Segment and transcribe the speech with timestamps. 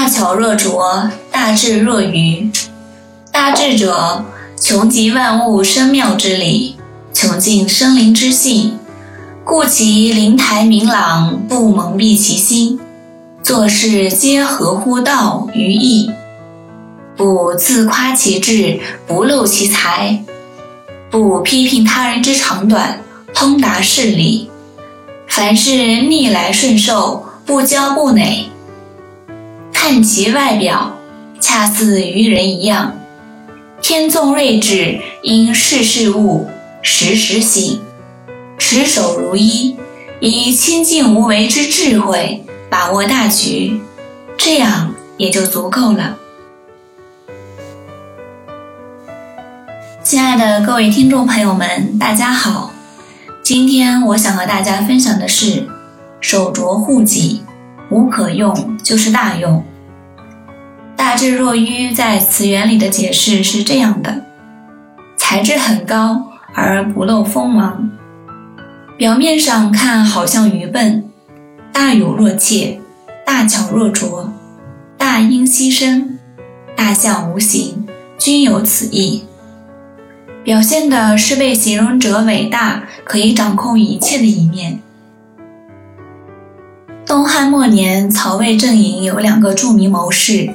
[0.00, 2.50] 大巧若拙，大智若愚。
[3.30, 4.24] 大智者，
[4.58, 6.76] 穷极万物生妙之理，
[7.12, 8.78] 穷尽生灵之性，
[9.44, 12.80] 故其灵台明朗，不蒙蔽其心，
[13.42, 16.10] 做事皆合乎道于义，
[17.14, 20.24] 不自夸其智，不露其才，
[21.10, 23.02] 不批评他人之长短，
[23.34, 24.48] 通达事理。
[25.28, 28.46] 凡事逆来顺受，不骄不馁。
[29.92, 30.96] 看其外表，
[31.40, 32.94] 恰似愚人一样。
[33.82, 36.48] 天纵睿智，因事事悟，
[36.80, 37.82] 时时醒，
[38.56, 39.76] 持守如一，
[40.20, 43.80] 以清净无为之智慧把握大局，
[44.38, 46.16] 这样也就足够了。
[50.04, 52.70] 亲爱的各位听众朋友们，大家好。
[53.42, 55.66] 今天我想和大家分享的是
[56.22, 57.42] “手镯护己，
[57.90, 59.64] 无可用就是大用”。
[61.00, 64.22] 大智若愚在词源里的解释是这样的：
[65.16, 67.90] 才智很高而不露锋芒，
[68.98, 71.08] 表面上看好像愚笨，
[71.72, 72.78] 大有若怯，
[73.24, 74.30] 大巧若拙，
[74.98, 76.18] 大音希声，
[76.76, 77.86] 大象无形，
[78.18, 79.24] 均有此意。
[80.44, 84.82] 表现的是被形容者伟大，可以掌控一切的一面。
[87.06, 90.50] 东汉末年，曹魏阵营有两个著名谋士，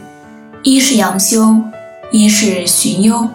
[0.67, 1.61] 一是杨修，
[2.09, 3.29] 一是荀攸。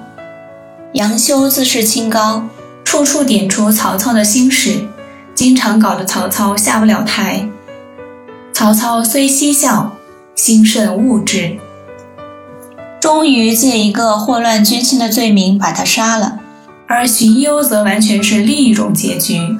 [0.94, 2.42] 杨修自视清高，
[2.82, 4.88] 处处点出曹操的心事，
[5.32, 7.48] 经常搞得曹操下不了台。
[8.52, 9.96] 曹操虽嬉笑，
[10.34, 11.56] 心甚恶之。
[13.00, 16.40] 终于借一个祸乱军心的罪名把他杀了，
[16.88, 19.56] 而荀攸则完全是另一种结局。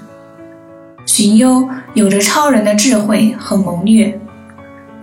[1.07, 4.21] 荀攸有着超人的智慧和谋略，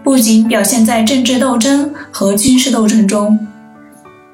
[0.07, 3.45] 不仅表现在政治斗争和军事斗争中，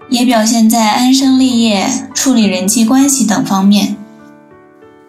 [0.07, 3.95] 也表现在安身立业、处理人际关系等方面。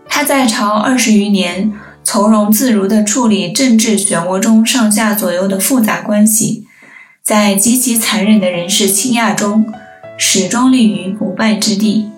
[0.09, 1.71] 他在朝二十余年，
[2.03, 6.65] 从容自如地处理政治漩涡中上下左右的复杂关系。
[7.23, 9.67] 在极其残忍的人事倾轧中，
[10.17, 12.09] 始终立于不败之地。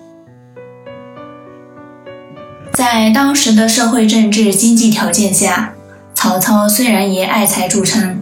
[2.71, 5.73] 在当时的社会、政治、经济条件下，
[6.13, 8.21] 曹操虽然以爱才著称，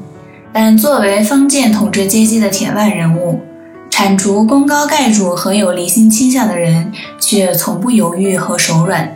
[0.57, 3.41] 但作为封建统治阶级的铁腕人物，
[3.89, 9.13] 铲除功高盖主和有离心倾向的人，却从不犹豫和手软。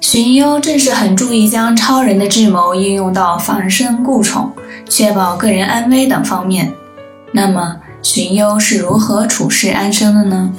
[0.00, 4.50] 荀攸正是很注意将超人的智谋应用到防身固宠。
[4.88, 6.72] 确保个人安危等方面，
[7.32, 10.50] 那么荀攸是如何处世安生的呢？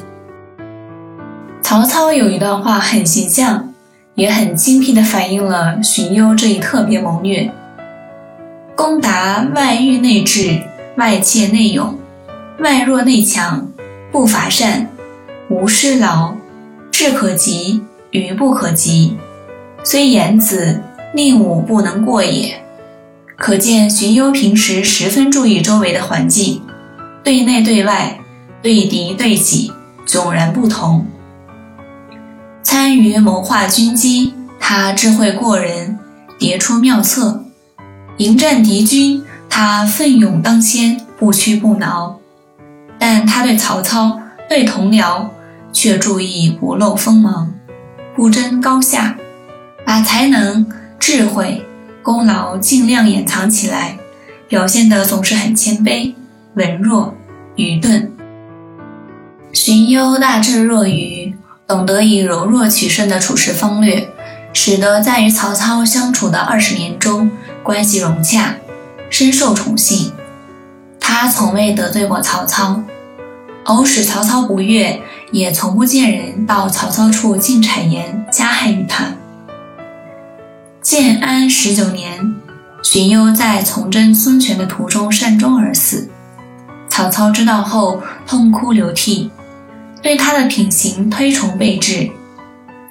[1.64, 3.74] 曹操有一段话很形象，
[4.14, 7.52] 也很精辟地反映了荀攸这一特别谋略：
[8.80, 10.58] 攻达外御内治，
[10.96, 12.00] 外切内勇，
[12.60, 13.70] 外弱内强，
[14.10, 14.88] 不伐善，
[15.50, 16.34] 无失劳，
[16.90, 19.18] 智可及，愚不可及，
[19.84, 20.82] 虽言子，
[21.14, 22.62] 宁武不能过也。
[23.36, 26.62] 可见荀攸平时十分注意周围的环境，
[27.22, 28.18] 对内对外，
[28.62, 29.74] 对敌对己，
[30.08, 31.06] 迥然不同。
[32.64, 36.00] 参与谋划军机，他智慧过人，
[36.40, 37.44] 迭出妙策；
[38.20, 42.20] 迎战敌军，他奋勇当先，不屈不挠。
[43.00, 44.20] 但他对曹操、
[44.50, 45.26] 对同僚，
[45.72, 47.50] 却注意不露锋芒，
[48.18, 49.16] 不争高下，
[49.86, 50.68] 把才能、
[51.00, 51.66] 智慧。
[52.04, 53.98] 功劳尽量掩藏起来，
[54.50, 56.14] 表现的总是很谦卑、
[56.56, 57.14] 文弱、
[57.56, 58.12] 愚钝。
[59.54, 61.34] 荀攸大智若愚，
[61.66, 64.10] 懂得以柔弱取胜的处事方略，
[64.52, 67.32] 使得在与曹操相处的二十年中
[67.70, 68.56] 关系融洽，
[69.12, 70.12] 深受宠幸。
[71.00, 72.82] 他从未得罪过曹操，
[73.66, 75.00] 偶使曹操不悦，
[75.32, 79.14] 也从不见人到曹操处进谗言加害于他。
[80.82, 82.34] 建安十九年，
[82.82, 86.10] 荀攸在从征孙权的途中善终而死。
[86.90, 89.30] 曹操知道后，痛哭流涕，
[90.02, 92.10] 对他的品行推崇备至，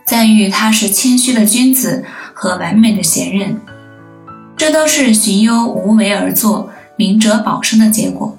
[0.06, 3.60] 赞誉他是谦虚的君子和完美的贤人。
[4.68, 8.36] 这都是荀攸无为而作、明哲保身的结果。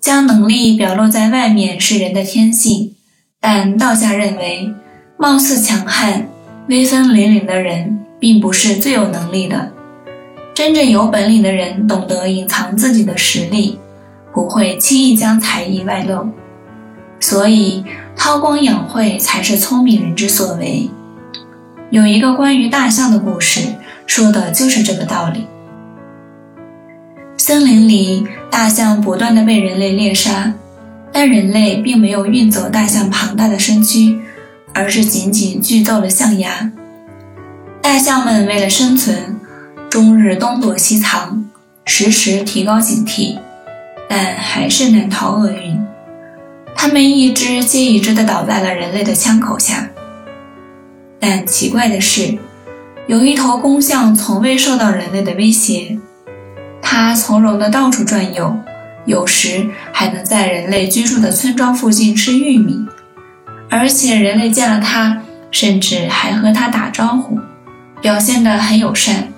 [0.00, 2.94] 将能力表露在外面是人的天性，
[3.42, 4.72] 但道家认为，
[5.18, 6.26] 貌似强悍。
[6.68, 9.70] 威风凛凛的人并不是最有能力的，
[10.54, 13.78] 真正有本领的人懂得隐藏自己的实力，
[14.32, 16.26] 不会轻易将才艺外露，
[17.20, 17.84] 所以
[18.16, 20.88] 韬光养晦才是聪明人之所为。
[21.90, 23.60] 有一个关于大象的故事，
[24.06, 25.46] 说的就是这个道理。
[27.36, 30.52] 森林里，大象不断的被人类猎杀，
[31.12, 34.18] 但人类并没有运走大象庞大的身躯，
[34.72, 36.72] 而是仅仅锯走了象牙。
[37.82, 39.38] 大象们为了生存，
[39.88, 41.44] 终日东躲西藏，
[41.84, 43.38] 时时提高警惕，
[44.08, 45.78] 但还是难逃厄运。
[46.74, 49.88] 它们一只接一只地倒在了人类的枪口下。
[51.20, 52.36] 但奇怪的是，
[53.06, 55.96] 有一头公象从未受到人类的威胁，
[56.82, 58.56] 它从容地到处转悠，
[59.04, 62.84] 有时还能在人类居住的村庄附近吃玉米，
[63.70, 65.22] 而且人类见了它，
[65.52, 67.38] 甚至还和它打招呼，
[68.02, 69.28] 表现得很友善。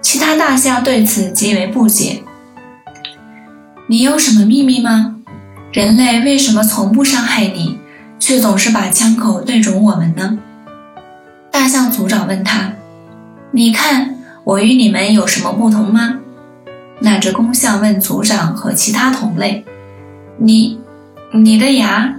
[0.00, 2.22] 其他大象对此极为不解
[3.90, 5.16] ：“你有什么秘密吗？”
[5.74, 7.80] 人类为什么从不伤害你，
[8.20, 10.38] 却总是把枪口对准我们呢？
[11.58, 12.70] 大象族长问他
[13.50, 16.18] ：“你看我与你们有什么不同吗？”
[17.00, 19.64] 那只公象问族长和其他同类
[20.36, 20.78] ：“你，
[21.32, 22.14] 你的牙？”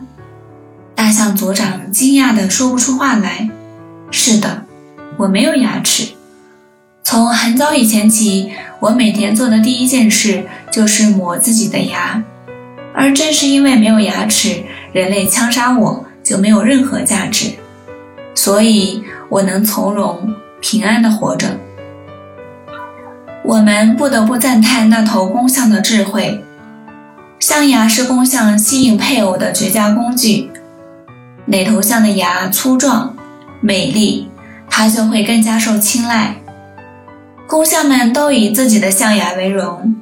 [0.96, 3.48] 大象族长惊讶地说不出话来
[4.10, 4.64] ：“是的，
[5.18, 6.08] 我没有牙齿。
[7.04, 12.24] 从很早以前起，我每天做的第一件事就是磨自己的牙。”
[12.96, 14.64] 而正是因为没有牙齿，
[14.94, 17.52] 人类枪杀我就没有任何价值，
[18.38, 20.32] 所以我能从容
[20.62, 21.58] 平安地活着。
[23.44, 26.44] 我们不得不赞叹那头公象的智慧。
[27.40, 30.52] 象牙是公象吸引配偶的绝佳工具。
[31.48, 33.16] 哪头象的牙粗壮、
[33.60, 34.30] 美丽，
[34.70, 36.36] 它就会更加受青睐。
[37.48, 39.96] 公象们都以自己的象牙为荣。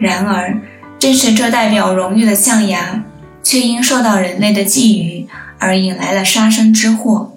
[0.00, 0.60] 然而。
[0.98, 3.02] 正是这代表荣誉的象牙，
[3.42, 5.26] 却因受到人类的觊觎
[5.58, 7.31] 而引来了杀身之祸。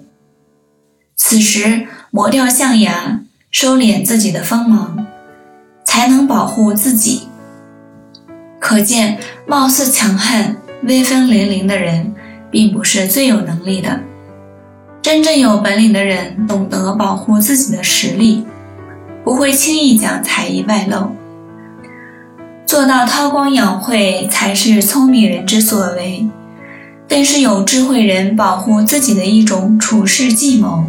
[1.28, 3.20] 此时磨掉象牙，
[3.50, 5.04] 收敛自己的锋芒，
[5.84, 7.22] 才能保护自己。
[8.60, 12.14] 可见，貌似强悍、威风凛凛的人，
[12.48, 13.98] 并不是最有能力的。
[15.02, 18.46] 真正有本领的人，懂得保护自己的实力，
[19.24, 21.10] 不会轻易将才艺外露。
[22.66, 26.24] 做到韬光养晦，才是聪明人之所为，
[27.08, 30.84] 更是有智慧人保护自己的一种处事计谋。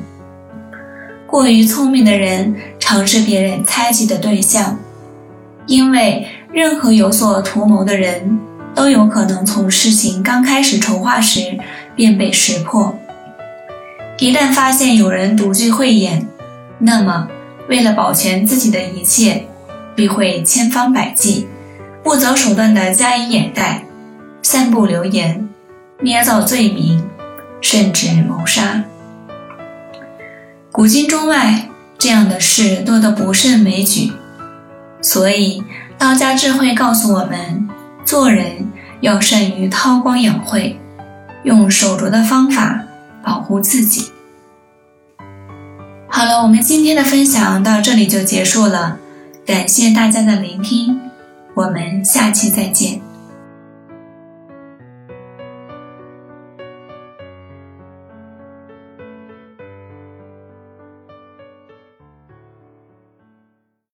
[1.27, 4.79] 过于聪明的人，常是别人猜忌的对象，
[5.65, 8.39] 因为任何有所图谋的人，
[8.73, 11.59] 都有可能从事情刚开始筹划时
[11.95, 12.97] 便被识破。
[14.19, 16.25] 一旦发现有人独具慧眼，
[16.79, 17.27] 那么
[17.67, 19.43] 为了保全自己的一切，
[19.95, 21.47] 必会千方百计。
[22.03, 23.83] 不择手段地加以掩盖，
[24.41, 25.49] 散布流言，
[25.99, 27.05] 捏造罪名，
[27.59, 28.81] 甚至谋杀。
[30.77, 34.11] 古今中外，这样的事多得不胜枚举。
[35.01, 35.63] 所以，
[35.97, 37.67] 道家智慧告诉我们，
[38.05, 38.67] 做人
[39.01, 40.77] 要善于韬光养晦，
[41.43, 42.83] 用手镯的方法
[43.23, 44.11] 保护自己。
[46.07, 48.99] 好了，我们今天的分享到这里就结束了，
[49.47, 50.99] 感谢大家的聆听。
[51.55, 53.01] 我们下期再见。